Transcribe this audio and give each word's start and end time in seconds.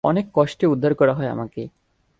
অনেক 0.03 0.25
কষ্টে 0.33 0.65
উদ্ধার 0.67 0.93
করা 0.93 1.13
হয় 1.13 1.29
আমাকে। 1.29 1.61